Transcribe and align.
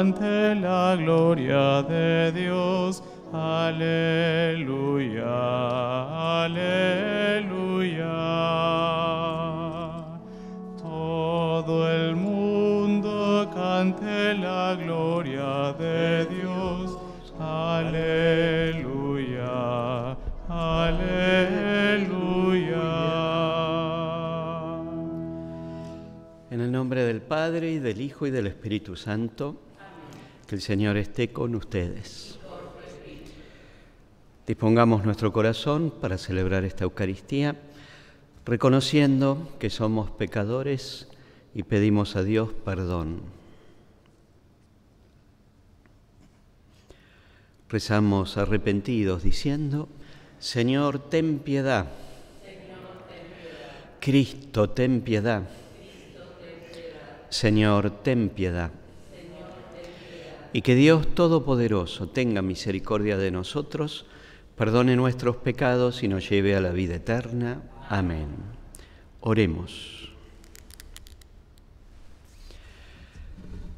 Cante 0.00 0.54
la 0.54 0.96
gloria 0.96 1.82
de 1.82 2.32
Dios. 2.32 3.02
Aleluya, 3.34 5.26
aleluya. 6.42 8.08
Todo 10.80 11.86
el 11.92 12.16
mundo 12.16 13.50
cante 13.52 14.32
la 14.38 14.74
gloria 14.74 15.74
de 15.78 16.24
Dios. 16.24 16.96
Aleluya, 17.38 18.56
aleluya. 20.48 22.00
En 26.50 26.62
el 26.62 26.72
nombre 26.72 27.04
del 27.04 27.20
Padre 27.20 27.72
y 27.72 27.78
del 27.78 28.00
Hijo 28.00 28.26
y 28.26 28.30
del 28.30 28.46
Espíritu 28.46 28.96
Santo, 28.96 29.60
que 30.50 30.56
el 30.56 30.62
Señor 30.62 30.96
esté 30.96 31.28
con 31.28 31.54
ustedes. 31.54 32.36
Dispongamos 34.48 35.04
nuestro 35.04 35.32
corazón 35.32 35.92
para 36.00 36.18
celebrar 36.18 36.64
esta 36.64 36.82
Eucaristía, 36.82 37.54
reconociendo 38.44 39.54
que 39.60 39.70
somos 39.70 40.10
pecadores 40.10 41.06
y 41.54 41.62
pedimos 41.62 42.16
a 42.16 42.24
Dios 42.24 42.52
perdón. 42.64 43.20
Rezamos 47.68 48.36
arrepentidos 48.36 49.22
diciendo, 49.22 49.88
Señor, 50.40 50.98
ten 51.10 51.38
piedad. 51.38 51.86
Cristo, 54.00 54.68
ten 54.68 55.02
piedad. 55.02 55.44
Señor, 57.28 58.02
ten 58.02 58.30
piedad. 58.30 58.72
Y 60.52 60.62
que 60.62 60.74
Dios 60.74 61.06
Todopoderoso 61.14 62.08
tenga 62.08 62.42
misericordia 62.42 63.16
de 63.16 63.30
nosotros, 63.30 64.06
perdone 64.56 64.96
nuestros 64.96 65.36
pecados 65.36 66.02
y 66.02 66.08
nos 66.08 66.28
lleve 66.28 66.56
a 66.56 66.60
la 66.60 66.70
vida 66.70 66.96
eterna. 66.96 67.62
Amén. 67.88 68.28
Oremos. 69.20 70.12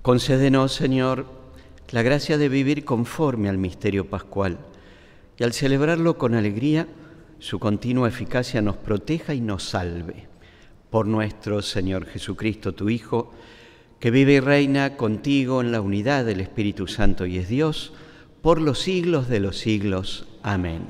Concédenos, 0.02 0.72
Señor, 0.72 1.26
la 1.90 2.02
gracia 2.02 2.38
de 2.38 2.48
vivir 2.48 2.84
conforme 2.84 3.48
al 3.48 3.58
misterio 3.58 4.08
pascual 4.08 4.58
y 5.38 5.44
al 5.44 5.52
celebrarlo 5.52 6.16
con 6.16 6.34
alegría, 6.34 6.88
su 7.38 7.58
continua 7.58 8.08
eficacia 8.08 8.62
nos 8.62 8.76
proteja 8.76 9.34
y 9.34 9.40
nos 9.40 9.64
salve. 9.64 10.26
Por 10.90 11.06
nuestro 11.06 11.60
Señor 11.62 12.06
Jesucristo, 12.06 12.72
tu 12.72 12.88
Hijo, 12.88 13.32
que 14.02 14.10
vive 14.10 14.32
y 14.32 14.40
reina 14.40 14.96
contigo 14.96 15.60
en 15.60 15.70
la 15.70 15.80
unidad 15.80 16.24
del 16.24 16.40
Espíritu 16.40 16.88
Santo 16.88 17.24
y 17.24 17.38
es 17.38 17.48
Dios, 17.48 17.92
por 18.40 18.60
los 18.60 18.80
siglos 18.80 19.28
de 19.28 19.38
los 19.38 19.58
siglos. 19.58 20.26
Amén. 20.42 20.86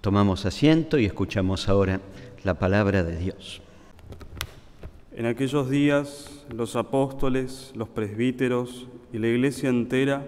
Tomamos 0.00 0.46
asiento 0.46 0.96
y 0.98 1.04
escuchamos 1.04 1.68
ahora 1.68 2.00
la 2.42 2.58
palabra 2.58 3.04
de 3.04 3.18
Dios. 3.18 3.60
En 5.14 5.26
aquellos 5.26 5.68
días 5.68 6.46
los 6.48 6.74
apóstoles, 6.74 7.70
los 7.74 7.90
presbíteros 7.90 8.88
y 9.12 9.18
la 9.18 9.28
iglesia 9.28 9.68
entera 9.68 10.24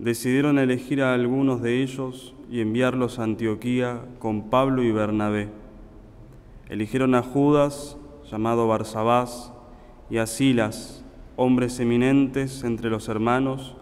decidieron 0.00 0.58
elegir 0.58 1.00
a 1.00 1.14
algunos 1.14 1.62
de 1.62 1.80
ellos 1.80 2.34
y 2.50 2.60
enviarlos 2.60 3.20
a 3.20 3.22
Antioquía 3.22 4.00
con 4.18 4.50
Pablo 4.50 4.82
y 4.82 4.90
Bernabé. 4.90 5.48
Eligieron 6.68 7.14
a 7.14 7.22
Judas, 7.22 7.96
llamado 8.28 8.66
Barsabás, 8.66 9.52
y 10.10 10.18
a 10.18 10.26
Silas, 10.26 11.04
hombres 11.36 11.78
eminentes 11.80 12.64
entre 12.64 12.90
los 12.90 13.08
hermanos, 13.08 13.76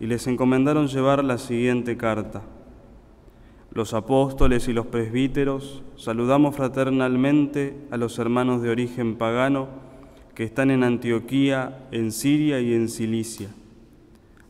y 0.00 0.06
les 0.06 0.26
encomendaron 0.26 0.88
llevar 0.88 1.24
la 1.24 1.38
siguiente 1.38 1.96
carta. 1.96 2.42
Los 3.72 3.92
apóstoles 3.92 4.68
y 4.68 4.72
los 4.72 4.86
presbíteros 4.86 5.82
saludamos 5.96 6.56
fraternalmente 6.56 7.76
a 7.90 7.96
los 7.96 8.18
hermanos 8.18 8.62
de 8.62 8.70
origen 8.70 9.16
pagano 9.16 9.68
que 10.34 10.44
están 10.44 10.70
en 10.70 10.84
Antioquía, 10.84 11.86
en 11.92 12.12
Siria 12.12 12.60
y 12.60 12.74
en 12.74 12.88
Cilicia, 12.88 13.48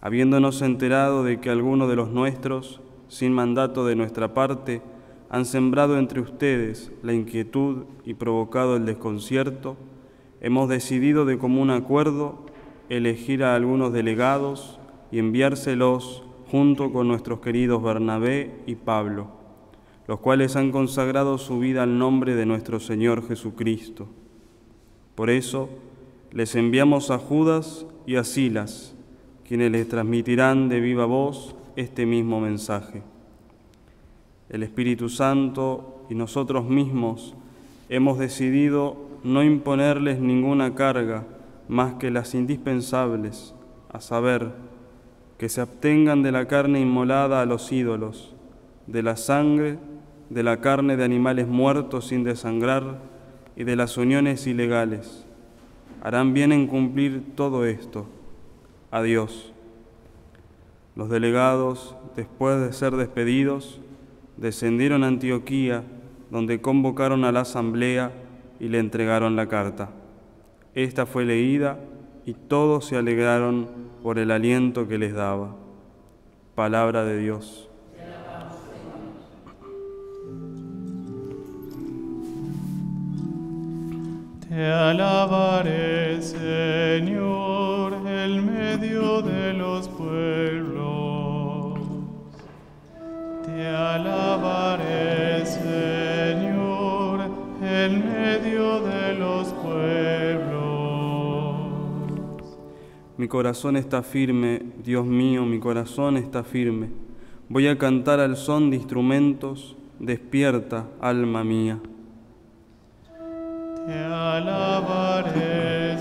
habiéndonos 0.00 0.62
enterado 0.62 1.24
de 1.24 1.40
que 1.40 1.50
algunos 1.50 1.88
de 1.88 1.96
los 1.96 2.10
nuestros, 2.10 2.80
sin 3.08 3.32
mandato 3.32 3.86
de 3.86 3.96
nuestra 3.96 4.34
parte, 4.34 4.82
han 5.30 5.44
sembrado 5.44 5.98
entre 5.98 6.20
ustedes 6.20 6.92
la 7.02 7.12
inquietud 7.12 7.84
y 8.04 8.14
provocado 8.14 8.76
el 8.76 8.84
desconcierto, 8.84 9.76
hemos 10.40 10.68
decidido 10.68 11.24
de 11.24 11.38
común 11.38 11.70
acuerdo 11.70 12.46
elegir 12.88 13.42
a 13.42 13.54
algunos 13.54 13.92
delegados 13.92 14.78
y 15.10 15.18
enviárselos 15.18 16.22
junto 16.50 16.92
con 16.92 17.08
nuestros 17.08 17.40
queridos 17.40 17.82
Bernabé 17.82 18.60
y 18.66 18.76
Pablo, 18.76 19.28
los 20.06 20.20
cuales 20.20 20.56
han 20.56 20.70
consagrado 20.70 21.38
su 21.38 21.58
vida 21.58 21.82
al 21.82 21.98
nombre 21.98 22.34
de 22.34 22.46
nuestro 22.46 22.78
Señor 22.80 23.26
Jesucristo. 23.26 24.08
Por 25.14 25.30
eso 25.30 25.68
les 26.32 26.54
enviamos 26.54 27.10
a 27.10 27.18
Judas 27.18 27.86
y 28.06 28.16
a 28.16 28.24
Silas, 28.24 28.94
quienes 29.46 29.72
les 29.72 29.88
transmitirán 29.88 30.68
de 30.68 30.80
viva 30.80 31.06
voz 31.06 31.56
este 31.76 32.06
mismo 32.06 32.40
mensaje. 32.40 33.02
El 34.48 34.62
Espíritu 34.62 35.08
Santo 35.08 36.04
y 36.08 36.14
nosotros 36.14 36.68
mismos 36.68 37.34
hemos 37.88 38.18
decidido 38.18 39.05
no 39.26 39.42
imponerles 39.42 40.20
ninguna 40.20 40.76
carga 40.76 41.24
más 41.66 41.94
que 41.94 42.12
las 42.12 42.32
indispensables, 42.34 43.56
a 43.92 44.00
saber, 44.00 44.52
que 45.36 45.48
se 45.48 45.60
abstengan 45.60 46.22
de 46.22 46.30
la 46.30 46.46
carne 46.46 46.80
inmolada 46.80 47.40
a 47.40 47.44
los 47.44 47.72
ídolos, 47.72 48.36
de 48.86 49.02
la 49.02 49.16
sangre, 49.16 49.78
de 50.30 50.42
la 50.44 50.60
carne 50.60 50.96
de 50.96 51.02
animales 51.02 51.48
muertos 51.48 52.06
sin 52.06 52.22
desangrar 52.22 53.00
y 53.56 53.64
de 53.64 53.74
las 53.74 53.98
uniones 53.98 54.46
ilegales. 54.46 55.26
Harán 56.04 56.32
bien 56.32 56.52
en 56.52 56.68
cumplir 56.68 57.34
todo 57.34 57.64
esto. 57.64 58.06
Adiós. 58.92 59.52
Los 60.94 61.10
delegados, 61.10 61.96
después 62.14 62.60
de 62.60 62.72
ser 62.72 62.94
despedidos, 62.94 63.80
descendieron 64.36 65.02
a 65.02 65.08
Antioquía, 65.08 65.82
donde 66.30 66.60
convocaron 66.60 67.24
a 67.24 67.32
la 67.32 67.40
asamblea 67.40 68.12
y 68.60 68.68
le 68.68 68.78
entregaron 68.78 69.36
la 69.36 69.46
carta. 69.48 69.90
Esta 70.74 71.06
fue 71.06 71.24
leída 71.24 71.78
y 72.24 72.34
todos 72.34 72.86
se 72.86 72.96
alegraron 72.96 73.68
por 74.02 74.18
el 74.18 74.30
aliento 74.30 74.88
que 74.88 74.98
les 74.98 75.14
daba. 75.14 75.54
Palabra 76.54 77.04
de 77.04 77.18
Dios. 77.18 77.68
Te 84.48 84.64
alabaré, 84.64 86.22
Señor, 86.22 87.92
en 88.06 88.46
medio 88.46 89.20
de 89.20 89.52
los 89.52 89.88
pueblos. 89.88 91.78
Te 93.44 93.66
alabaré, 93.66 94.55
Mi 103.26 103.28
corazón 103.28 103.76
está 103.76 104.04
firme, 104.04 104.62
Dios 104.84 105.04
mío, 105.04 105.44
mi 105.44 105.58
corazón 105.58 106.16
está 106.16 106.44
firme. 106.44 106.90
Voy 107.48 107.66
a 107.66 107.76
cantar 107.76 108.20
al 108.20 108.36
son 108.36 108.70
de 108.70 108.76
instrumentos, 108.76 109.74
despierta, 109.98 110.86
alma 111.00 111.42
mía. 111.42 111.80
Te 113.84 113.98
alabaré, 113.98 115.98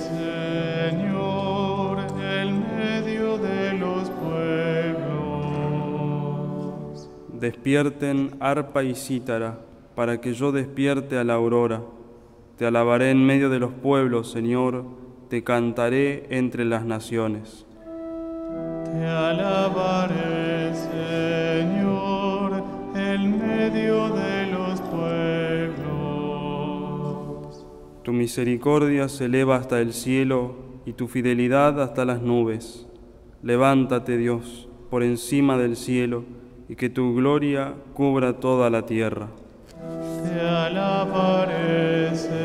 Señor, 0.91 1.97
en 2.21 2.59
medio 2.77 3.39
de 3.39 3.73
los 3.73 4.07
pueblos. 4.11 5.09
Despierten 7.39 8.35
arpa 8.39 8.83
y 8.83 8.93
cítara, 8.93 9.61
para 9.95 10.21
que 10.21 10.35
yo 10.35 10.51
despierte 10.51 11.17
a 11.17 11.23
la 11.23 11.33
aurora. 11.33 11.81
Te 12.59 12.67
alabaré 12.67 13.09
en 13.09 13.25
medio 13.25 13.49
de 13.49 13.57
los 13.57 13.71
pueblos, 13.71 14.29
Señor, 14.29 15.04
te 15.29 15.43
cantaré 15.43 16.25
entre 16.29 16.65
las 16.65 16.85
naciones. 16.85 17.65
Te 18.85 19.05
alabaré, 19.05 20.73
Señor, 20.73 22.63
en 22.95 23.37
medio 23.39 24.09
de 24.09 24.47
los 24.47 24.81
pueblos. 24.81 25.95
Tu 28.03 28.13
misericordia 28.13 29.09
se 29.09 29.25
eleva 29.25 29.55
hasta 29.55 29.79
el 29.81 29.93
cielo 29.93 30.55
y 30.85 30.93
tu 30.93 31.07
fidelidad 31.07 31.81
hasta 31.81 32.05
las 32.05 32.21
nubes. 32.21 32.87
Levántate, 33.41 34.17
Dios, 34.17 34.69
por 34.89 35.03
encima 35.03 35.57
del 35.57 35.75
cielo, 35.75 36.23
y 36.69 36.75
que 36.75 36.89
tu 36.89 37.15
gloria 37.15 37.73
cubra 37.93 38.33
toda 38.39 38.69
la 38.69 38.85
tierra. 38.85 39.29
Te 40.23 40.39
alabaré, 40.39 42.15
Señor, 42.15 42.44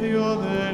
en 0.00 0.06
medio 0.06 0.36
de 0.36 0.69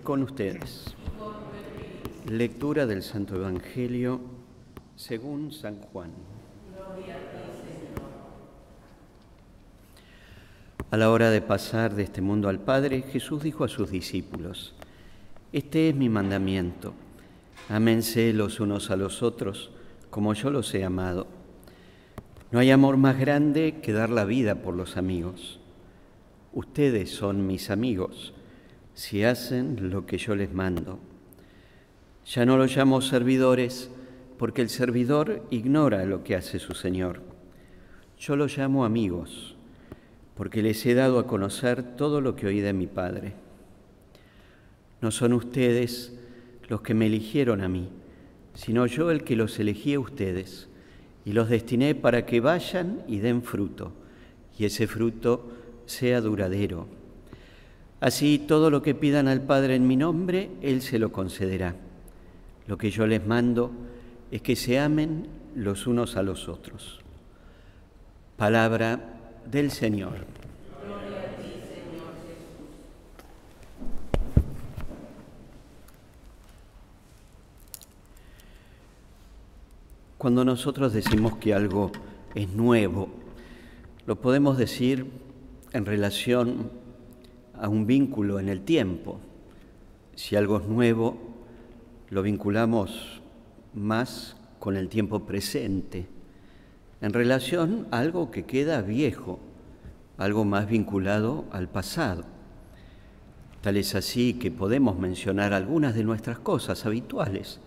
con 0.00 0.22
ustedes. 0.22 0.94
Lectura 2.26 2.86
del 2.86 3.02
Santo 3.02 3.36
Evangelio 3.36 4.20
según 4.96 5.52
San 5.52 5.80
Juan. 5.80 6.10
A 10.90 10.96
la 10.96 11.10
hora 11.10 11.30
de 11.30 11.42
pasar 11.42 11.94
de 11.94 12.04
este 12.04 12.20
mundo 12.20 12.48
al 12.48 12.60
Padre, 12.60 13.02
Jesús 13.02 13.42
dijo 13.42 13.64
a 13.64 13.68
sus 13.68 13.90
discípulos, 13.90 14.74
Este 15.52 15.88
es 15.88 15.94
mi 15.94 16.08
mandamiento, 16.08 16.94
ámense 17.68 18.32
los 18.32 18.60
unos 18.60 18.90
a 18.90 18.96
los 18.96 19.22
otros 19.22 19.70
como 20.10 20.34
yo 20.34 20.50
los 20.50 20.72
he 20.74 20.84
amado. 20.84 21.26
No 22.50 22.58
hay 22.58 22.70
amor 22.70 22.96
más 22.98 23.18
grande 23.18 23.80
que 23.82 23.92
dar 23.92 24.10
la 24.10 24.24
vida 24.24 24.56
por 24.56 24.74
los 24.74 24.96
amigos. 24.96 25.58
Ustedes 26.52 27.10
son 27.10 27.46
mis 27.46 27.70
amigos 27.70 28.34
si 28.94 29.24
hacen 29.24 29.90
lo 29.90 30.06
que 30.06 30.18
yo 30.18 30.34
les 30.34 30.52
mando. 30.52 30.98
Ya 32.26 32.44
no 32.44 32.56
los 32.56 32.76
llamo 32.76 33.00
servidores 33.00 33.90
porque 34.38 34.62
el 34.62 34.68
servidor 34.68 35.46
ignora 35.50 36.04
lo 36.04 36.24
que 36.24 36.36
hace 36.36 36.58
su 36.58 36.74
Señor. 36.74 37.20
Yo 38.18 38.36
los 38.36 38.56
llamo 38.56 38.84
amigos 38.84 39.56
porque 40.36 40.62
les 40.62 40.84
he 40.86 40.94
dado 40.94 41.18
a 41.18 41.26
conocer 41.26 41.96
todo 41.96 42.20
lo 42.20 42.36
que 42.36 42.46
oí 42.46 42.60
de 42.60 42.72
mi 42.72 42.86
Padre. 42.86 43.34
No 45.00 45.10
son 45.10 45.32
ustedes 45.32 46.16
los 46.68 46.80
que 46.80 46.94
me 46.94 47.06
eligieron 47.06 47.60
a 47.60 47.68
mí, 47.68 47.88
sino 48.54 48.86
yo 48.86 49.10
el 49.10 49.24
que 49.24 49.36
los 49.36 49.58
elegí 49.58 49.94
a 49.94 50.00
ustedes 50.00 50.68
y 51.24 51.32
los 51.32 51.48
destiné 51.48 51.94
para 51.94 52.26
que 52.26 52.40
vayan 52.40 53.02
y 53.06 53.18
den 53.18 53.42
fruto, 53.42 53.92
y 54.58 54.64
ese 54.64 54.86
fruto 54.86 55.52
sea 55.86 56.20
duradero. 56.20 57.01
Así 58.02 58.40
todo 58.40 58.68
lo 58.68 58.82
que 58.82 58.96
pidan 58.96 59.28
al 59.28 59.42
Padre 59.42 59.76
en 59.76 59.86
mi 59.86 59.96
nombre, 59.96 60.50
Él 60.60 60.82
se 60.82 60.98
lo 60.98 61.12
concederá. 61.12 61.76
Lo 62.66 62.76
que 62.76 62.90
yo 62.90 63.06
les 63.06 63.24
mando 63.24 63.70
es 64.32 64.42
que 64.42 64.56
se 64.56 64.80
amen 64.80 65.28
los 65.54 65.86
unos 65.86 66.16
a 66.16 66.22
los 66.24 66.48
otros. 66.48 66.98
Palabra 68.36 68.98
del 69.48 69.70
Señor. 69.70 70.26
Cuando 80.18 80.44
nosotros 80.44 80.92
decimos 80.92 81.36
que 81.36 81.54
algo 81.54 81.92
es 82.34 82.48
nuevo, 82.48 83.10
lo 84.06 84.16
podemos 84.16 84.58
decir 84.58 85.06
en 85.72 85.86
relación 85.86 86.81
a 87.62 87.68
un 87.68 87.86
vínculo 87.86 88.40
en 88.40 88.48
el 88.48 88.62
tiempo. 88.62 89.20
Si 90.16 90.34
algo 90.34 90.58
es 90.58 90.66
nuevo, 90.66 91.16
lo 92.10 92.22
vinculamos 92.22 93.22
más 93.72 94.36
con 94.58 94.76
el 94.76 94.88
tiempo 94.88 95.20
presente, 95.20 96.06
en 97.00 97.12
relación 97.12 97.86
a 97.92 98.00
algo 98.00 98.32
que 98.32 98.44
queda 98.44 98.82
viejo, 98.82 99.38
algo 100.18 100.44
más 100.44 100.68
vinculado 100.68 101.44
al 101.52 101.68
pasado. 101.68 102.24
Tal 103.60 103.76
es 103.76 103.94
así 103.94 104.34
que 104.34 104.50
podemos 104.50 104.98
mencionar 104.98 105.52
algunas 105.52 105.94
de 105.94 106.02
nuestras 106.02 106.40
cosas 106.40 106.84
habituales 106.84 107.60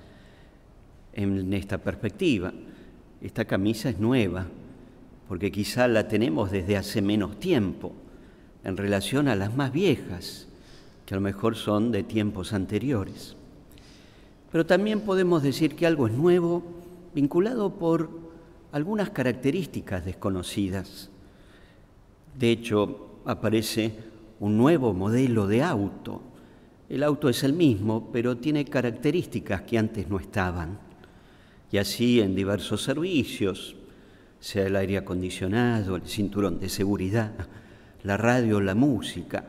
en 1.14 1.54
esta 1.54 1.78
perspectiva. 1.78 2.52
Esta 3.22 3.46
camisa 3.46 3.90
es 3.90 3.98
nueva, 3.98 4.46
porque 5.30 5.54
quizá 5.54 5.88
la 5.88 6.10
tenemos 6.10 6.52
desde 6.52 6.76
hace 6.76 7.02
menos 7.02 7.40
tiempo, 7.40 7.94
en 8.66 8.76
relación 8.76 9.28
a 9.28 9.36
las 9.36 9.56
más 9.56 9.72
viejas, 9.72 10.48
que 11.06 11.14
a 11.14 11.18
lo 11.18 11.22
mejor 11.22 11.56
son 11.56 11.92
de 11.92 12.04
tiempos 12.04 12.52
anteriores. 12.52 13.36
Pero 14.52 14.66
también 14.66 15.02
podemos 15.02 15.44
decir 15.44 15.76
que 15.76 15.86
algo 15.86 16.08
es 16.08 16.14
nuevo, 16.14 16.64
vinculado 17.14 17.76
por 17.76 18.10
algunas 18.72 19.12
características 19.12 20.04
desconocidas. 20.04 21.10
De 22.38 22.52
hecho, 22.52 23.20
aparece 23.26 23.94
un 24.40 24.58
nuevo 24.58 24.94
modelo 24.94 25.48
de 25.48 25.62
auto. 25.62 26.22
El 26.90 27.04
auto 27.04 27.30
es 27.30 27.44
el 27.44 27.54
mismo, 27.54 28.10
pero 28.12 28.38
tiene 28.38 28.66
características 28.66 29.62
que 29.62 29.78
antes 29.78 30.10
no 30.10 30.20
estaban. 30.20 30.80
Y 31.72 31.78
así 31.78 32.20
en 32.20 32.34
diversos 32.34 32.82
servicios, 32.82 33.76
sea 34.40 34.66
el 34.66 34.76
aire 34.76 34.98
acondicionado, 34.98 35.96
el 35.96 36.08
cinturón 36.08 36.60
de 36.60 36.70
seguridad, 36.70 37.32
la 38.06 38.18
radio, 38.18 38.62
la 38.62 38.76
música, 38.76 39.44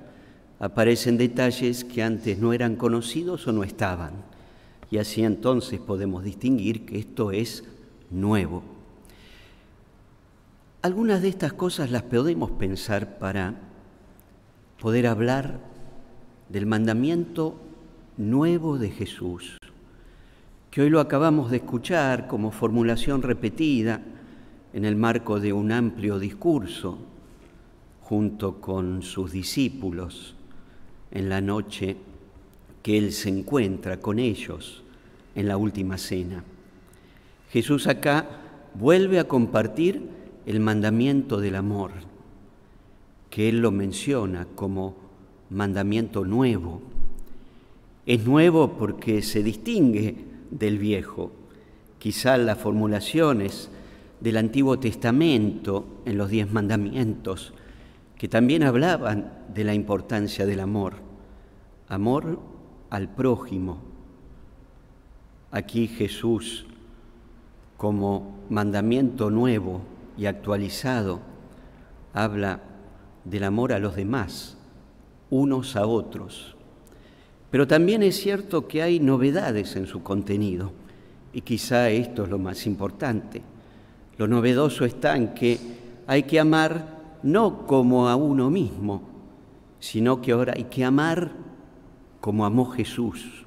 aparecen 0.59 1.19
detalles 1.19 1.85
que 1.85 2.03
antes 2.03 2.39
no 2.39 2.53
eran 2.53 2.77
conocidos 2.77 3.47
o 3.47 3.53
no 3.53 3.63
estaban. 3.63 4.13
Y 4.91 4.99
así 4.99 5.23
entonces 5.23 5.79
podemos 5.79 6.25
distinguir 6.25 6.87
que 6.87 6.99
esto 6.99 7.33
es 7.33 7.65
nuevo. 8.11 8.63
Algunas 10.83 11.21
de 11.21 11.29
estas 11.29 11.53
cosas 11.53 11.91
las 11.91 12.03
podemos 12.03 12.51
pensar 12.53 13.19
para 13.19 13.55
poder 14.81 15.07
hablar 15.07 15.59
del 16.49 16.67
mandamiento 16.67 17.61
nuevo 18.17 18.79
de 18.79 18.91
Jesús, 18.91 19.59
que 20.71 20.83
hoy 20.83 20.91
lo 20.91 21.01
acabamos 21.01 21.51
de 21.51 21.59
escuchar 21.59 22.29
como 22.29 22.53
formulación 22.53 23.23
repetida 23.23 24.01
en 24.73 24.85
el 24.85 24.95
marco 24.95 25.41
de 25.41 25.53
un 25.53 25.73
amplio 25.73 26.19
discurso 26.19 26.99
junto 28.09 28.61
con 28.61 29.03
sus 29.03 29.33
discípulos 29.33 30.37
en 31.11 31.29
la 31.29 31.41
noche 31.41 31.97
que 32.81 32.99
Él 32.99 33.13
se 33.13 33.31
encuentra 33.31 33.99
con 33.99 34.21
ellos 34.21 34.85
en 35.35 35.49
la 35.49 35.57
última 35.57 35.99
cena. 35.99 36.45
Jesús 37.51 37.89
acá 37.89 38.29
vuelve 38.75 39.19
a 39.19 39.27
compartir 39.27 40.09
el 40.47 40.61
mandamiento 40.61 41.41
del 41.41 41.57
amor, 41.57 41.91
que 43.29 43.49
Él 43.49 43.59
lo 43.59 43.73
menciona 43.73 44.47
como 44.55 44.95
mandamiento 45.51 46.25
nuevo. 46.25 46.83
Es 48.07 48.25
nuevo 48.25 48.75
porque 48.79 49.21
se 49.21 49.43
distingue 49.43 50.15
del 50.53 50.79
viejo. 50.79 51.33
Quizá 51.99 52.37
las 52.37 52.59
formulaciones 52.59 53.69
del 54.21 54.37
Antiguo 54.37 54.79
Testamento 54.79 56.03
en 56.05 56.17
los 56.17 56.31
diez 56.31 56.53
mandamientos, 56.53 57.53
que 58.19 58.29
también 58.29 58.63
hablaban 58.63 59.33
de 59.53 59.65
la 59.65 59.75
importancia 59.75 60.47
del 60.47 60.61
amor, 60.61 60.95
amor 61.89 62.41
al 62.91 63.09
prójimo. 63.09 63.79
Aquí 65.51 65.87
Jesús, 65.87 66.67
como 67.77 68.39
mandamiento 68.49 69.31
nuevo 69.31 69.83
y 70.17 70.27
actualizado, 70.27 71.21
habla 72.15 72.61
del 73.25 73.45
amor 73.45 73.73
a 73.73 73.79
los 73.79 73.97
demás, 73.97 74.57
unos 75.29 75.77
a 75.77 75.87
otros. 75.87 76.57
Pero 77.51 77.67
también 77.67 78.03
es 78.03 78.17
cierto 78.17 78.67
que 78.67 78.83
hay 78.83 78.99
novedades 78.99 79.77
en 79.77 79.87
su 79.87 80.03
contenido, 80.03 80.73
y 81.33 81.43
quizá 81.43 81.91
esto 81.91 82.25
es 82.25 82.31
lo 82.31 82.39
más 82.39 82.67
importante. 82.67 83.43
Lo 84.17 84.27
novedoso 84.27 84.87
está 84.87 85.17
en 85.17 85.35
que 85.35 85.59
hay 86.07 86.23
que 86.23 86.41
amar 86.41 86.96
no 87.27 87.67
como 87.67 88.09
a 88.09 88.15
uno 88.15 88.51
mismo, 88.51 89.03
sino 89.81 90.23
que 90.23 90.31
ahora 90.31 90.55
hay 90.57 90.65
que 90.65 90.85
amar 90.85 91.33
como 92.21 92.47
amó 92.47 92.67
Jesús. 92.67 93.45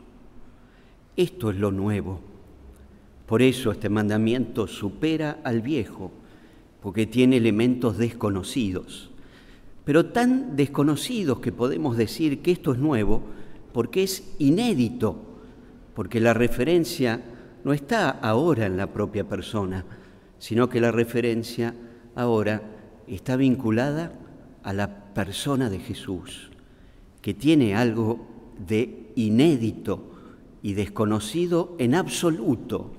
Esto 1.16 1.50
es 1.50 1.58
lo 1.58 1.72
nuevo. 1.72 2.20
Por 3.26 3.42
eso 3.42 3.72
este 3.72 3.88
mandamiento 3.88 4.68
supera 4.68 5.40
al 5.46 5.62
viejo, 5.62 6.12
porque 6.82 7.06
tiene 7.06 7.38
elementos 7.38 7.98
desconocidos, 7.98 9.12
pero 9.86 10.08
tan 10.08 10.58
desconocidos 10.58 11.40
que 11.40 11.54
podemos 11.54 11.96
decir 11.96 12.42
que 12.42 12.52
esto 12.52 12.74
es 12.74 12.80
nuevo, 12.80 13.22
porque 13.72 14.04
es 14.04 14.36
inédito, 14.40 15.16
porque 15.96 16.20
la 16.20 16.34
referencia 16.34 17.22
no 17.64 17.72
está 17.72 18.10
ahora 18.10 18.66
en 18.66 18.76
la 18.76 18.88
propia 18.88 19.28
persona, 19.28 19.86
sino 20.38 20.68
que 20.68 20.82
la 20.82 20.92
referencia 20.92 21.74
ahora 22.16 22.79
está 23.16 23.36
vinculada 23.36 24.14
a 24.64 24.74
la 24.74 25.14
persona 25.14 25.70
de 25.70 25.80
Jesús, 25.80 26.50
que 27.22 27.34
tiene 27.34 27.76
algo 27.76 28.28
de 28.68 29.12
inédito 29.16 30.12
y 30.62 30.74
desconocido 30.74 31.76
en 31.80 31.96
absoluto, 31.96 32.92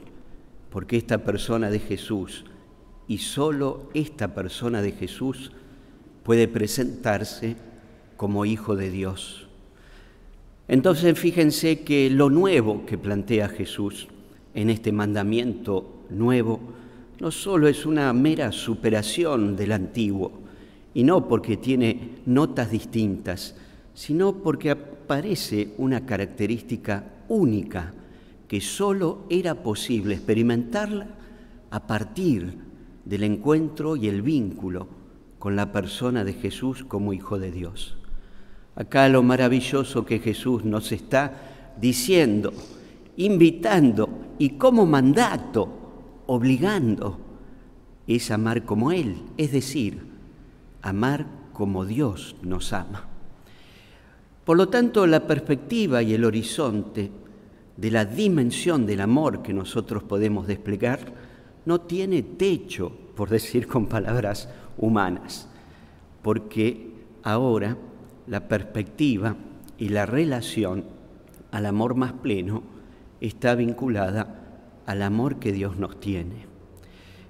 porque 0.70 0.96
esta 0.96 1.18
persona 1.18 1.70
de 1.70 1.78
Jesús 1.78 2.44
y 3.08 3.18
solo 3.18 3.90
esta 3.94 4.34
persona 4.34 4.82
de 4.82 4.92
Jesús 4.92 5.52
puede 6.22 6.48
presentarse 6.48 7.56
como 8.16 8.44
hijo 8.44 8.76
de 8.76 8.90
Dios. 8.90 9.48
Entonces 10.68 11.18
fíjense 11.18 11.80
que 11.80 12.08
lo 12.10 12.30
nuevo 12.30 12.86
que 12.86 12.96
plantea 12.96 13.48
Jesús 13.48 14.06
en 14.54 14.70
este 14.70 14.92
mandamiento 14.92 16.04
nuevo 16.10 16.60
no 17.20 17.30
solo 17.30 17.68
es 17.68 17.84
una 17.84 18.12
mera 18.12 18.50
superación 18.50 19.54
del 19.54 19.72
antiguo, 19.72 20.40
y 20.94 21.04
no 21.04 21.28
porque 21.28 21.58
tiene 21.58 22.18
notas 22.26 22.70
distintas, 22.70 23.54
sino 23.94 24.36
porque 24.36 24.70
aparece 24.70 25.74
una 25.78 26.06
característica 26.06 27.04
única 27.28 27.92
que 28.48 28.60
solo 28.60 29.26
era 29.28 29.62
posible 29.62 30.14
experimentarla 30.14 31.06
a 31.70 31.86
partir 31.86 32.54
del 33.04 33.22
encuentro 33.22 33.96
y 33.96 34.08
el 34.08 34.22
vínculo 34.22 34.88
con 35.38 35.54
la 35.54 35.70
persona 35.70 36.24
de 36.24 36.32
Jesús 36.32 36.84
como 36.84 37.12
Hijo 37.12 37.38
de 37.38 37.52
Dios. 37.52 37.96
Acá 38.74 39.08
lo 39.08 39.22
maravilloso 39.22 40.04
que 40.04 40.18
Jesús 40.18 40.64
nos 40.64 40.90
está 40.90 41.74
diciendo, 41.80 42.52
invitando 43.16 44.08
y 44.38 44.50
como 44.50 44.86
mandato, 44.86 45.79
obligando, 46.32 47.18
es 48.06 48.30
amar 48.30 48.64
como 48.64 48.92
Él, 48.92 49.16
es 49.36 49.50
decir, 49.50 50.06
amar 50.80 51.26
como 51.52 51.84
Dios 51.84 52.36
nos 52.42 52.72
ama. 52.72 53.08
Por 54.44 54.56
lo 54.56 54.68
tanto, 54.68 55.08
la 55.08 55.26
perspectiva 55.26 56.04
y 56.04 56.14
el 56.14 56.24
horizonte 56.24 57.10
de 57.76 57.90
la 57.90 58.04
dimensión 58.04 58.86
del 58.86 59.00
amor 59.00 59.42
que 59.42 59.52
nosotros 59.52 60.04
podemos 60.04 60.46
desplegar 60.46 61.00
no 61.66 61.80
tiene 61.80 62.22
techo, 62.22 62.92
por 63.16 63.28
decir 63.28 63.66
con 63.66 63.86
palabras 63.86 64.48
humanas, 64.78 65.48
porque 66.22 66.92
ahora 67.24 67.76
la 68.28 68.46
perspectiva 68.46 69.34
y 69.78 69.88
la 69.88 70.06
relación 70.06 70.84
al 71.50 71.66
amor 71.66 71.96
más 71.96 72.12
pleno 72.12 72.62
está 73.20 73.56
vinculada 73.56 74.39
al 74.86 75.02
amor 75.02 75.36
que 75.36 75.52
Dios 75.52 75.76
nos 75.76 76.00
tiene. 76.00 76.46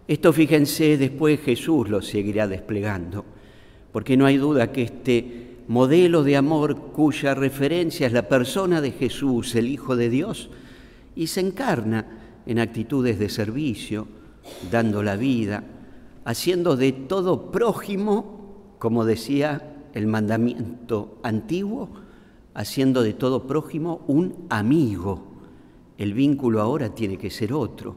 Esto 0.09 0.33
fíjense, 0.33 0.99
después 0.99 1.41
Jesús 1.41 1.89
lo 1.89 2.03
seguirá 2.03 2.49
desplegando, 2.49 3.25
porque 3.93 4.17
no 4.17 4.27
hay 4.27 4.39
duda 4.39 4.73
que 4.73 4.83
este 4.83 5.51
modelo 5.69 6.25
de 6.25 6.37
amor 6.37 6.93
cuya 6.93 7.35
referencia 7.35 8.07
es 8.07 8.13
la 8.13 8.29
persona 8.29 8.81
de 8.81 8.91
Jesús, 8.91 9.55
el 9.55 9.69
Hijo 9.69 9.95
de 9.95 10.11
Dios, 10.11 10.51
y 11.15 11.29
se 11.29 11.41
encarna 11.41 12.07
en 12.47 12.59
actitudes 12.59 13.19
de 13.21 13.29
servicio, 13.29 14.09
dando 14.71 15.03
la 15.03 15.15
vida, 15.17 15.63
haciendo 16.25 16.77
de 16.77 16.91
todo 16.93 17.53
prójimo, 17.53 18.75
como 18.79 19.05
decía 19.05 19.77
el 19.95 20.07
mandamiento 20.07 21.19
antiguo, 21.23 21.91
haciendo 22.55 23.03
de 23.03 23.13
todo 23.13 23.47
prójimo 23.47 24.05
un 24.09 24.47
amigo. 24.49 25.30
El 26.01 26.15
vínculo 26.15 26.63
ahora 26.63 26.95
tiene 26.95 27.19
que 27.19 27.29
ser 27.29 27.53
otro, 27.53 27.95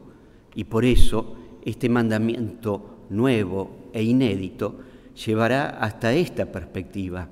y 0.54 0.64
por 0.64 0.84
eso 0.84 1.36
este 1.64 1.88
mandamiento 1.88 3.06
nuevo 3.08 3.88
e 3.94 4.02
inédito 4.02 4.78
llevará 5.24 5.70
hasta 5.80 6.12
esta 6.12 6.44
perspectiva, 6.52 7.30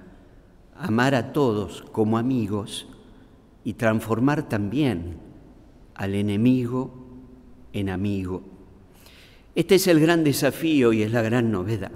amar 0.78 1.14
a 1.14 1.30
todos 1.30 1.82
como 1.92 2.16
amigos 2.16 2.88
y 3.64 3.74
transformar 3.74 4.48
también 4.48 5.18
al 5.94 6.14
enemigo 6.14 6.90
en 7.74 7.90
amigo. 7.90 8.42
Este 9.54 9.74
es 9.74 9.86
el 9.88 10.00
gran 10.00 10.24
desafío 10.24 10.94
y 10.94 11.02
es 11.02 11.12
la 11.12 11.20
gran 11.20 11.52
novedad. 11.52 11.92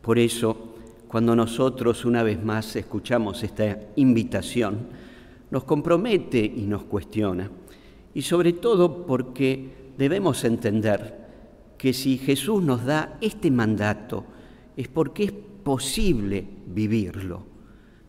Por 0.00 0.18
eso, 0.18 0.74
cuando 1.06 1.36
nosotros 1.36 2.04
una 2.04 2.24
vez 2.24 2.42
más 2.42 2.74
escuchamos 2.74 3.44
esta 3.44 3.78
invitación, 3.94 4.88
nos 5.52 5.62
compromete 5.62 6.44
y 6.44 6.62
nos 6.62 6.82
cuestiona. 6.82 7.48
Y 8.14 8.22
sobre 8.22 8.52
todo 8.52 9.06
porque 9.06 9.92
debemos 9.96 10.44
entender 10.44 11.22
que 11.78 11.92
si 11.92 12.18
Jesús 12.18 12.62
nos 12.62 12.84
da 12.84 13.18
este 13.20 13.50
mandato 13.50 14.24
es 14.76 14.88
porque 14.88 15.24
es 15.24 15.32
posible 15.32 16.46
vivirlo. 16.66 17.44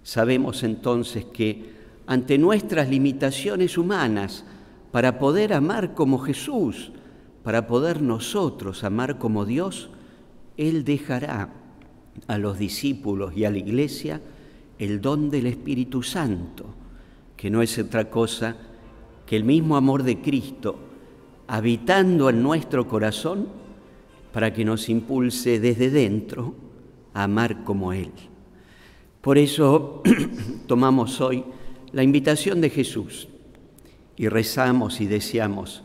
Sabemos 0.04 0.64
entonces 0.64 1.26
que 1.26 1.74
ante 2.06 2.38
nuestras 2.38 2.90
limitaciones 2.90 3.78
humanas, 3.78 4.46
para 4.92 5.18
poder 5.18 5.54
amar 5.54 5.96
como 5.96 6.20
Jesús, 6.20 6.92
para 7.44 7.66
poder 7.66 8.02
nosotros 8.02 8.84
amar 8.84 9.18
como 9.18 9.46
Dios, 9.46 9.90
Él 10.58 10.84
dejará 10.84 11.50
a 12.28 12.38
los 12.38 12.60
discípulos 12.60 13.36
y 13.36 13.46
a 13.46 13.52
la 13.52 13.58
iglesia 13.58 14.22
el 14.78 15.02
don 15.02 15.30
del 15.30 15.48
Espíritu 15.48 16.04
Santo, 16.04 16.66
que 17.36 17.50
no 17.50 17.62
es 17.62 17.78
otra 17.80 18.10
cosa 18.10 18.56
que 19.34 19.38
el 19.38 19.46
mismo 19.46 19.78
amor 19.78 20.04
de 20.04 20.22
Cristo 20.22 20.78
habitando 21.48 22.30
en 22.30 22.44
nuestro 22.44 22.88
corazón 22.88 23.48
para 24.32 24.54
que 24.54 24.64
nos 24.64 24.90
impulse 24.90 25.60
desde 25.60 25.90
dentro 25.90 26.54
a 27.16 27.24
amar 27.24 27.64
como 27.64 27.94
Él. 27.94 28.12
Por 29.22 29.40
eso 29.40 30.04
tomamos 30.68 31.20
hoy 31.20 31.44
la 31.94 32.04
invitación 32.04 32.62
de 32.62 32.70
Jesús 32.70 33.28
y 34.18 34.28
rezamos 34.28 35.02
y 35.02 35.08
deseamos 35.08 35.82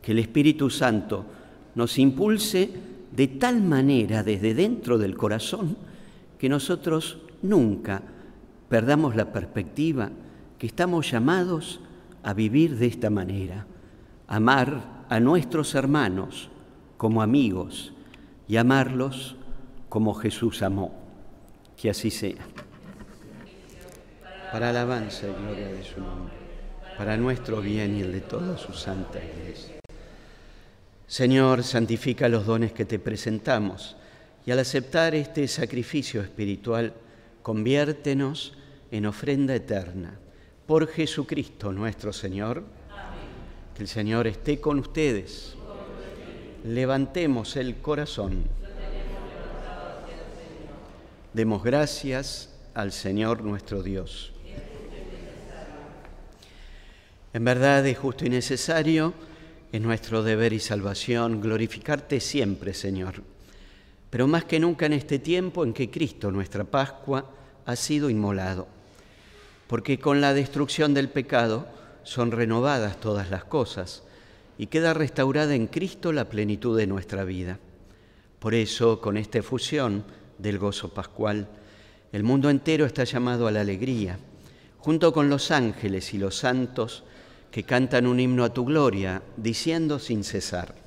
que 0.00 0.12
el 0.12 0.20
Espíritu 0.20 0.70
Santo 0.70 1.24
nos 1.74 1.98
impulse 1.98 2.70
de 3.10 3.26
tal 3.26 3.60
manera 3.60 4.22
desde 4.22 4.54
dentro 4.54 4.98
del 4.98 5.16
corazón 5.16 5.76
que 6.38 6.48
nosotros 6.48 7.18
nunca 7.42 8.02
perdamos 8.68 9.16
la 9.16 9.32
perspectiva 9.32 10.12
que 10.60 10.68
estamos 10.68 11.10
llamados 11.10 11.80
a 11.90 11.93
vivir 12.32 12.76
de 12.78 12.86
esta 12.86 13.10
manera, 13.10 13.66
amar 14.26 15.04
a 15.10 15.20
nuestros 15.20 15.74
hermanos 15.74 16.48
como 16.96 17.20
amigos 17.20 17.92
y 18.48 18.56
amarlos 18.56 19.36
como 19.88 20.14
Jesús 20.14 20.62
amó. 20.62 20.94
Que 21.76 21.90
así 21.90 22.10
sea. 22.10 22.46
Para 24.50 24.70
alabanza 24.70 25.26
y 25.26 25.42
gloria 25.42 25.68
de 25.68 25.84
su 25.84 26.00
nombre, 26.00 26.32
para 26.96 27.16
nuestro 27.16 27.60
bien 27.60 27.96
y 27.96 28.00
el 28.00 28.12
de 28.12 28.20
toda 28.20 28.56
su 28.56 28.72
santa 28.72 29.18
iglesia. 29.18 29.80
Señor, 31.06 31.62
santifica 31.62 32.28
los 32.28 32.46
dones 32.46 32.72
que 32.72 32.84
te 32.84 32.98
presentamos 32.98 33.96
y 34.46 34.50
al 34.50 34.60
aceptar 34.60 35.14
este 35.14 35.46
sacrificio 35.48 36.22
espiritual, 36.22 36.94
conviértenos 37.42 38.54
en 38.90 39.06
ofrenda 39.06 39.54
eterna. 39.54 40.18
Por 40.66 40.86
Jesucristo 40.88 41.72
nuestro 41.72 42.12
Señor. 42.12 42.64
Que 43.74 43.82
el 43.82 43.88
Señor 43.88 44.26
esté 44.26 44.60
con 44.60 44.78
ustedes. 44.78 45.56
Levantemos 46.64 47.56
el 47.56 47.76
corazón. 47.76 48.44
Demos 51.34 51.62
gracias 51.64 52.54
al 52.72 52.92
Señor 52.92 53.42
nuestro 53.42 53.82
Dios. 53.82 54.32
En 57.34 57.44
verdad 57.44 57.84
es 57.84 57.98
justo 57.98 58.24
y 58.24 58.30
necesario, 58.30 59.12
es 59.72 59.80
nuestro 59.80 60.22
deber 60.22 60.52
y 60.52 60.60
salvación 60.60 61.40
glorificarte 61.40 62.20
siempre, 62.20 62.72
Señor, 62.72 63.24
pero 64.08 64.28
más 64.28 64.44
que 64.44 64.60
nunca 64.60 64.86
en 64.86 64.92
este 64.92 65.18
tiempo 65.18 65.64
en 65.64 65.74
que 65.74 65.90
Cristo, 65.90 66.30
nuestra 66.30 66.62
Pascua, 66.62 67.28
ha 67.66 67.74
sido 67.74 68.08
inmolado, 68.08 68.68
porque 69.66 69.98
con 69.98 70.20
la 70.20 70.34
destrucción 70.34 70.94
del 70.94 71.08
pecado 71.08 71.66
son 72.02 72.30
renovadas 72.30 73.00
todas 73.00 73.30
las 73.30 73.44
cosas 73.44 74.02
y 74.58 74.66
queda 74.66 74.94
restaurada 74.94 75.54
en 75.54 75.66
Cristo 75.66 76.12
la 76.12 76.28
plenitud 76.28 76.76
de 76.76 76.86
nuestra 76.86 77.24
vida. 77.24 77.58
Por 78.38 78.54
eso, 78.54 79.00
con 79.00 79.16
esta 79.16 79.38
efusión 79.38 80.04
del 80.38 80.58
gozo 80.58 80.90
pascual, 80.92 81.48
el 82.12 82.22
mundo 82.22 82.50
entero 82.50 82.84
está 82.84 83.04
llamado 83.04 83.46
a 83.46 83.50
la 83.50 83.62
alegría, 83.62 84.18
junto 84.78 85.12
con 85.12 85.28
los 85.28 85.50
ángeles 85.50 86.12
y 86.14 86.18
los 86.18 86.36
santos, 86.36 87.04
que 87.50 87.64
cantan 87.64 88.06
un 88.06 88.20
himno 88.20 88.44
a 88.44 88.52
tu 88.52 88.64
gloria, 88.64 89.22
diciendo 89.36 89.98
sin 89.98 90.24
cesar. 90.24 90.83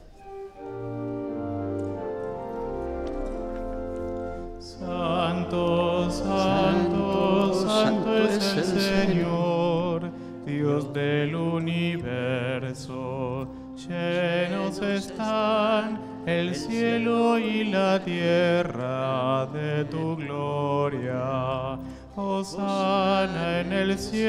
Llenos 13.88 14.82
están 14.82 16.00
el 16.26 16.54
cielo 16.56 17.40
y 17.40 17.64
la 17.64 18.04
tierra 18.04 19.46
de 19.46 19.86
tu 19.86 20.18
gloria. 20.18 21.80
Hosana 22.14 23.62
en 23.62 23.72
el 23.72 23.98
cielo. 23.98 24.28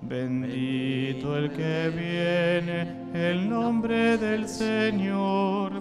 Bendito 0.00 1.36
el 1.36 1.50
que 1.50 1.90
viene, 1.90 2.86
el 3.14 3.50
nombre 3.50 4.16
del 4.16 4.46
Señor. 4.48 5.72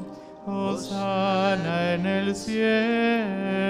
Hosana 0.48 1.94
en 1.94 2.08
el 2.08 2.36
cielo. 2.36 3.70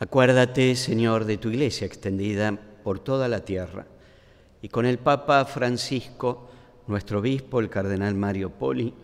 Acuérdate, 0.00 0.76
Señor, 0.76 1.24
de 1.24 1.38
tu 1.38 1.48
iglesia 1.48 1.84
extendida 1.84 2.56
por 2.84 3.00
toda 3.00 3.26
la 3.26 3.44
tierra 3.44 3.86
y 4.62 4.68
con 4.68 4.86
el 4.86 4.98
Papa 4.98 5.44
Francisco, 5.44 6.48
nuestro 6.86 7.18
obispo, 7.18 7.58
el 7.58 7.68
cardenal 7.68 8.14
Mario 8.14 8.50
Poli, 8.50 8.94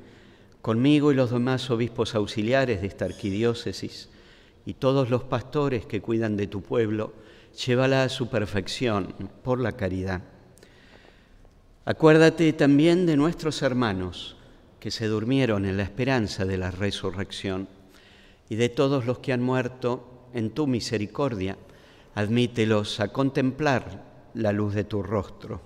conmigo 0.63 1.11
y 1.11 1.17
los 1.17 1.33
demás 1.33 1.69
obispos 1.71 2.15
auxiliares 2.15 2.81
de 2.81 2.87
esta 2.87 3.07
arquidiócesis 3.07 4.09
y 4.65 4.75
todos 4.75 5.11
los 5.11 5.25
pastores 5.25 5.85
que 5.85 6.01
cuidan 6.01 6.37
de 6.37 6.47
tu 6.47 6.63
pueblo, 6.63 7.13
llévala 7.67 8.05
a 8.05 8.09
su 8.09 8.29
perfección 8.29 9.15
por 9.43 9.59
la 9.59 9.73
caridad. 9.73 10.23
Acuérdate 11.87 12.53
también 12.53 13.05
de 13.05 13.17
nuestros 13.17 13.63
hermanos 13.63 14.37
que 14.79 14.93
se 14.93 15.09
durmieron 15.09 15.65
en 15.67 15.77
la 15.77 15.83
esperanza 15.83 16.45
de 16.45 16.57
la 16.57 16.71
resurrección 16.71 17.67
y 18.49 18.55
de 18.55 18.69
todos 18.69 19.07
los 19.07 19.19
que 19.19 19.33
han 19.33 19.43
muerto 19.43 20.14
en 20.35 20.51
tu 20.51 20.67
misericordia, 20.67 21.57
admítelos 22.15 23.01
a 23.01 23.09
contemplar 23.09 24.05
la 24.35 24.53
luz 24.53 24.75
de 24.75 24.85
tu 24.85 25.03
rostro. 25.03 25.61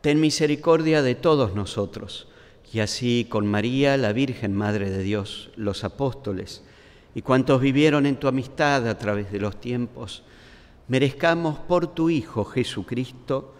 Ten 0.00 0.18
misericordia 0.18 1.02
de 1.02 1.14
todos 1.14 1.54
nosotros, 1.54 2.26
y 2.72 2.80
así 2.80 3.26
con 3.28 3.46
María, 3.46 3.96
la 3.96 4.12
Virgen 4.12 4.54
Madre 4.54 4.90
de 4.90 5.02
Dios, 5.02 5.50
los 5.56 5.84
apóstoles, 5.84 6.64
y 7.14 7.22
cuantos 7.22 7.60
vivieron 7.60 8.06
en 8.06 8.16
tu 8.16 8.28
amistad 8.28 8.88
a 8.88 8.98
través 8.98 9.30
de 9.30 9.40
los 9.40 9.60
tiempos, 9.60 10.22
merezcamos 10.88 11.58
por 11.58 11.94
tu 11.94 12.08
Hijo 12.10 12.44
Jesucristo 12.44 13.54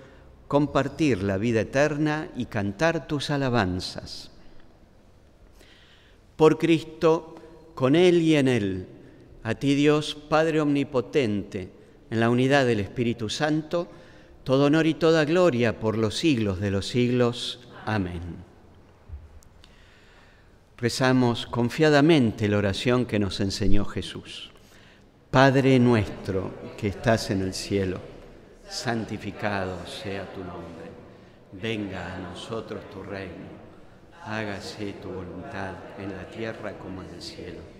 compartir 0.48 1.22
la 1.22 1.36
vida 1.36 1.60
eterna 1.60 2.28
y 2.36 2.46
cantar 2.46 3.06
tus 3.06 3.30
alabanzas. 3.30 4.30
Por 6.36 6.58
Cristo, 6.58 7.36
con 7.74 7.94
Él 7.94 8.22
y 8.22 8.36
en 8.36 8.48
Él, 8.48 8.86
a 9.42 9.55
ti 9.55 9.74
Dios, 9.74 10.14
Padre 10.14 10.61
Omnipotente, 10.61 11.70
en 12.11 12.20
la 12.20 12.31
unidad 12.31 12.66
del 12.66 12.81
Espíritu 12.81 13.29
Santo, 13.29 13.88
todo 14.44 14.66
honor 14.66 14.87
y 14.87 14.94
toda 14.94 15.24
gloria 15.24 15.79
por 15.79 15.96
los 15.96 16.16
siglos 16.16 16.61
de 16.61 16.70
los 16.70 16.87
siglos. 16.87 17.68
Amén. 17.87 18.20
Rezamos 20.76 21.46
confiadamente 21.46 22.48
la 22.48 22.59
oración 22.59 23.05
que 23.05 23.18
nos 23.18 23.40
enseñó 23.40 23.85
Jesús. 23.85 24.50
Padre 25.31 25.79
nuestro 25.79 26.53
que 26.76 26.88
estás 26.88 27.31
en 27.31 27.42
el 27.42 27.55
cielo, 27.55 28.00
santificado 28.68 29.87
sea 29.87 30.24
tu 30.33 30.40
nombre. 30.40 30.90
Venga 31.53 32.14
a 32.14 32.18
nosotros 32.18 32.81
tu 32.90 33.03
reino. 33.03 33.61
Hágase 34.24 34.94
tu 34.94 35.09
voluntad 35.11 35.74
en 35.98 36.12
la 36.12 36.26
tierra 36.29 36.72
como 36.79 37.03
en 37.03 37.11
el 37.11 37.22
cielo. 37.22 37.79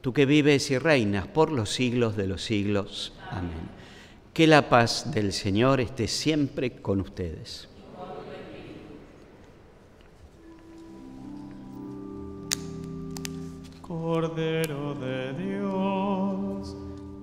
tú 0.00 0.12
que 0.12 0.26
vives 0.26 0.70
y 0.70 0.78
reinas 0.78 1.26
por 1.26 1.50
los 1.50 1.70
siglos 1.70 2.16
de 2.16 2.26
los 2.26 2.42
siglos. 2.42 3.12
Amén. 3.30 3.78
Que 4.32 4.46
la 4.46 4.68
paz 4.68 5.10
del 5.12 5.32
Señor 5.32 5.80
esté 5.80 6.06
siempre 6.06 6.80
con 6.80 7.00
ustedes. 7.00 7.68
Cordero 13.82 14.94
de 14.94 15.32
Dios, 15.32 16.76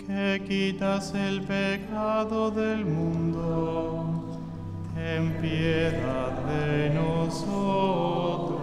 que 0.06 0.42
quitas 0.48 1.14
el 1.14 1.42
pecado 1.42 2.50
del 2.50 2.84
mundo, 2.84 4.36
ten 4.94 5.40
piedad 5.40 6.32
de 6.44 6.90
nosotros. 6.90 8.56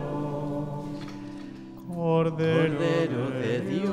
Cordero, 1.88 3.30
de 3.30 3.62
Dios 3.62 3.93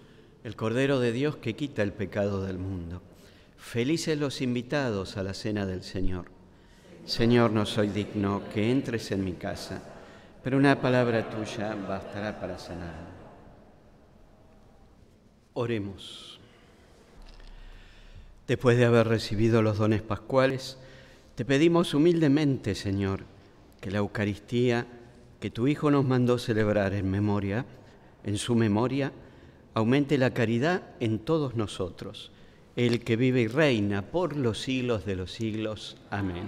el 0.43 0.55
Cordero 0.55 0.99
de 0.99 1.11
Dios 1.11 1.37
que 1.37 1.55
quita 1.55 1.83
el 1.83 1.93
pecado 1.93 2.43
del 2.43 2.57
mundo. 2.57 3.01
Felices 3.57 4.17
los 4.17 4.41
invitados 4.41 5.17
a 5.17 5.23
la 5.23 5.33
cena 5.33 5.65
del 5.65 5.83
Señor. 5.83 6.25
Señor, 7.05 7.51
no 7.51 7.65
soy 7.65 7.89
digno 7.89 8.41
que 8.53 8.71
entres 8.71 9.11
en 9.11 9.23
mi 9.23 9.33
casa 9.33 9.81
pero 10.43 10.57
una 10.57 10.79
palabra 10.81 11.29
tuya 11.29 11.75
bastará 11.87 12.39
para 12.39 12.57
sanar. 12.57 12.95
Oremos. 15.53 16.39
Después 18.47 18.77
de 18.77 18.85
haber 18.85 19.07
recibido 19.07 19.61
los 19.61 19.77
dones 19.77 20.01
pascuales, 20.01 20.77
te 21.35 21.45
pedimos 21.45 21.93
humildemente, 21.93 22.75
Señor, 22.75 23.23
que 23.79 23.91
la 23.91 23.99
Eucaristía 23.99 24.87
que 25.39 25.51
tu 25.51 25.67
Hijo 25.67 25.89
nos 25.91 26.05
mandó 26.05 26.37
celebrar 26.37 26.93
en 26.93 27.09
memoria, 27.09 27.65
en 28.23 28.37
su 28.37 28.55
memoria, 28.55 29.11
aumente 29.73 30.17
la 30.17 30.33
caridad 30.33 30.83
en 30.99 31.19
todos 31.19 31.55
nosotros, 31.55 32.31
el 32.75 33.03
que 33.03 33.15
vive 33.15 33.41
y 33.41 33.47
reina 33.47 34.01
por 34.03 34.35
los 34.35 34.59
siglos 34.59 35.05
de 35.05 35.15
los 35.15 35.31
siglos. 35.31 35.97
Amén. 36.09 36.47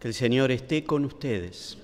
Que 0.00 0.08
el 0.08 0.14
Señor 0.14 0.50
esté 0.50 0.84
con 0.84 1.04
ustedes 1.04 1.78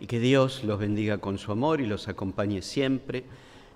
y 0.00 0.06
que 0.06 0.20
Dios 0.20 0.64
los 0.64 0.78
bendiga 0.78 1.18
con 1.18 1.38
su 1.38 1.52
amor 1.52 1.80
y 1.80 1.86
los 1.86 2.08
acompañe 2.08 2.62
siempre. 2.62 3.24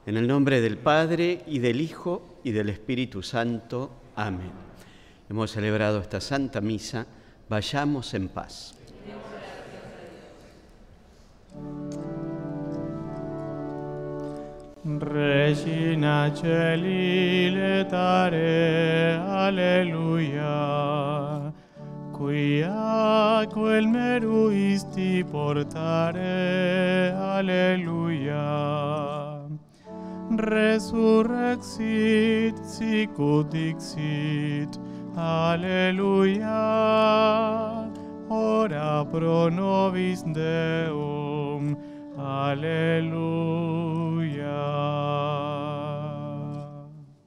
En 0.06 0.16
el 0.16 0.26
nombre 0.26 0.60
del 0.60 0.78
Padre 0.78 1.42
y 1.46 1.58
del 1.58 1.80
Hijo 1.80 2.40
y 2.42 2.52
del 2.52 2.70
Espíritu 2.70 3.22
Santo. 3.22 3.90
Amén. 4.16 4.52
Hemos 5.28 5.50
celebrado 5.50 6.00
esta 6.00 6.20
Santa 6.20 6.60
Misa. 6.62 7.06
Vayamos 7.48 8.14
en 8.14 8.28
paz. 8.28 8.77
Regina 14.96 16.32
Celi 16.32 17.50
letare, 17.50 19.20
alleluia. 19.22 20.48
Quia 22.10 23.46
quel 23.52 23.86
meruisti 23.86 25.22
portare, 25.30 27.12
alleluia. 27.14 28.40
Resurrexit 30.30 31.58
sicut 32.64 33.50
dixit, 33.50 34.80
alleluia. 35.14 36.64
Ora 38.30 39.04
pro 39.04 39.48
nobis 39.50 40.22
Deum, 40.24 41.76
Hallelujah. 42.18 43.14